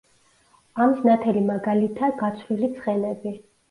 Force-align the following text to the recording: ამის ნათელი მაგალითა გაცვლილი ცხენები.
ამის 0.85 1.03
ნათელი 1.11 1.45
მაგალითა 1.53 2.13
გაცვლილი 2.25 2.75
ცხენები. 2.77 3.41